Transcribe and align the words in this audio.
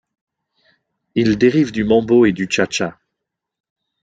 Il 1.13 1.37
dérive 1.37 1.71
du 1.71 1.83
mambo 1.83 2.25
et 2.25 2.31
du 2.31 2.47
Cha 2.49 2.65
cha. 2.67 2.97